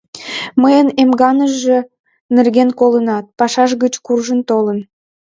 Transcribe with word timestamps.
Мыйын 0.61 0.87
эмганыме 1.01 1.77
нерген 2.35 2.69
колынат, 2.79 3.25
пашаж 3.39 3.71
гыч 3.83 3.93
куржын 4.05 4.39
толын. 4.49 4.79